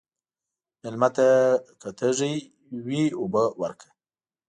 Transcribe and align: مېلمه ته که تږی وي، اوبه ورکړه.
مېلمه 0.81 1.09
ته 1.15 1.27
که 1.81 1.89
تږی 1.99 2.35
وي، 2.85 3.03
اوبه 3.19 3.43
ورکړه. 3.61 3.91